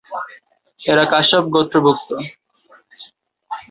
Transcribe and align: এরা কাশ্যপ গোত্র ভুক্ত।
এরা 0.79 1.03
কাশ্যপ 1.13 1.45
গোত্র 1.53 1.75
ভুক্ত। 1.85 2.09